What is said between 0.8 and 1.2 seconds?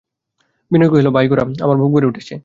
কহিল,